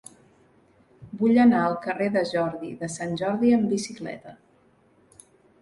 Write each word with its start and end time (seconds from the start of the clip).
Vull 1.19 1.37
anar 1.43 1.59
al 1.65 1.77
carrer 1.83 2.07
de 2.17 2.25
Jordi 2.31 2.71
de 2.81 2.91
Sant 2.97 3.15
Jordi 3.23 3.55
amb 3.59 3.71
bicicleta. 3.75 4.35